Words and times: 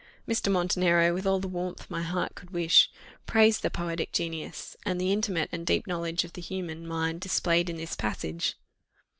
Mr. 0.27 0.51
Montenero, 0.51 1.13
with 1.13 1.27
all 1.27 1.39
the 1.39 1.47
warmth 1.47 1.87
my 1.87 2.01
heart 2.01 2.33
could 2.33 2.49
wish, 2.49 2.89
praised 3.27 3.61
the 3.61 3.69
poetic 3.69 4.11
genius, 4.11 4.75
and 4.83 4.99
the 4.99 5.11
intimate 5.13 5.47
and 5.51 5.63
deep 5.63 5.85
knowledge 5.85 6.23
of 6.23 6.33
the 6.33 6.41
human 6.41 6.87
mind 6.87 7.21
displayed 7.21 7.69
in 7.69 7.77
this 7.77 7.95
passage. 7.95 8.55